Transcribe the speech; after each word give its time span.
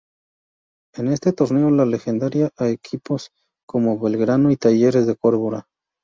En 0.95 1.09
este 1.09 1.31
torneo 1.31 1.69
le 1.69 1.97
ganaría 1.99 2.49
a 2.57 2.69
equipos 2.69 3.29
como 3.67 3.99
Belgrano 3.99 4.49
y 4.49 4.57
Talleres 4.57 5.05
de 5.05 5.15
Córdoba. 5.15 5.67